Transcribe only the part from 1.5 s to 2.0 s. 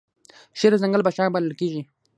کیږي